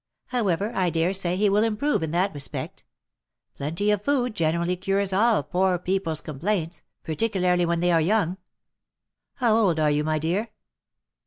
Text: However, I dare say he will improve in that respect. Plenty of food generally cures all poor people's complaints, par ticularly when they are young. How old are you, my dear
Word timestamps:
However, 0.29 0.71
I 0.73 0.89
dare 0.89 1.13
say 1.13 1.35
he 1.37 1.47
will 1.47 1.63
improve 1.63 2.01
in 2.01 2.09
that 2.09 2.33
respect. 2.33 2.83
Plenty 3.53 3.91
of 3.91 4.01
food 4.03 4.33
generally 4.33 4.75
cures 4.75 5.13
all 5.13 5.43
poor 5.43 5.77
people's 5.77 6.21
complaints, 6.21 6.81
par 7.05 7.13
ticularly 7.13 7.67
when 7.67 7.81
they 7.81 7.91
are 7.91 8.01
young. 8.01 8.37
How 9.35 9.55
old 9.55 9.79
are 9.79 9.91
you, 9.91 10.03
my 10.03 10.17
dear 10.17 10.49